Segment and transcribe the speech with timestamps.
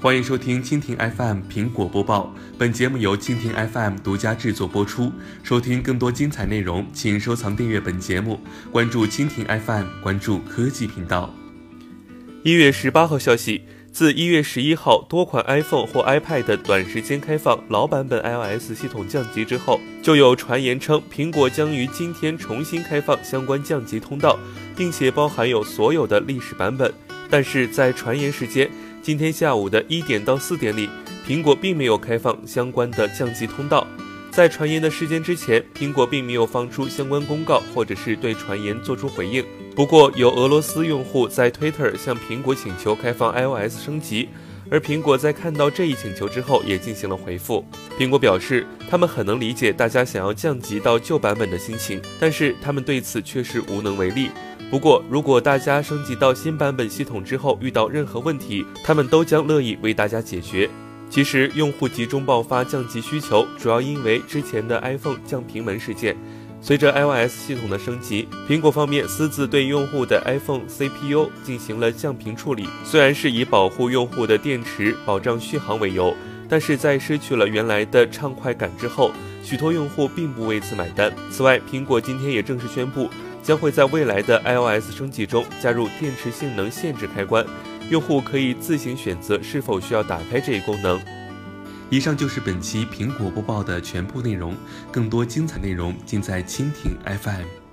[0.00, 5.10] 欢迎收听蜻蜓 FM 苹果播报，本节目由蜻蜓 FM 独家制作播出。
[5.42, 8.38] 收听更多精彩内容，请收藏订阅本节目，
[8.70, 11.34] 关注蜻蜓 FM，关注科技频道。
[12.44, 24.38] 一月十八号消息，自一月十一号多款 iPhone 或 iPad 短时间开放老版本 iOS 系统降级之后，就有传言称苹果将于今天重新开放相关降级通道，
[24.76, 26.94] 并且包含有所有的历史版本。
[27.28, 28.70] 但是在传言时间。
[29.08, 30.86] 今天下午的一点到四点里，
[31.26, 33.86] 苹果并没有开放相关的降级通道。
[34.30, 39.42] 在传言的时间之前，苹果并没有放出相关公告，或者是对传言做出回应。
[39.74, 44.28] 不过，有俄罗斯用户在 Twitter 向苹果请求开放 iOS 升级，
[44.70, 47.64] 而苹果在看到这一请求之后也进行了回复。
[47.98, 54.30] 苹果表示，他们很能理解大家想要降级到旧版本的心情，但是他们对此却是无能为力。
[54.70, 60.68] 不过，如果大家升级到新版本系统之后遇到任何问题，他们都将乐意为大家解决。
[61.08, 66.14] 其实，用户集中爆发降级需求，主要因为之前的 iPhone 降屏门事件。
[66.60, 72.68] 随着 iOS 系统的升级，苹果方面私自对用户的 iPhone CPU 进行了降频处理。
[72.84, 76.14] 虽然是以保护用户的电池、保障续航为由，
[76.48, 81.12] 但是在失去了原来的畅快感之后，许多用户并不为此买单。
[81.30, 83.08] 此外，苹果今天也正式宣布。
[83.40, 87.42] 将会在未来的 iOS 升级中加入电池性能限制开关，
[87.88, 91.00] 用户可以自行选择是否需要打开这一功能。
[91.90, 94.54] 以上就是本期苹果播报的全部内容，
[94.92, 97.67] 更多精彩内容尽在蜻蜓 FM。